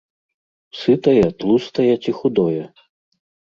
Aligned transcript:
Сытае, 0.79 1.27
тлустае 1.43 1.93
ці 2.03 2.11
худое? 2.23 2.65